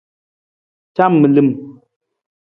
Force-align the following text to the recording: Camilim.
Camilim. 0.95 1.49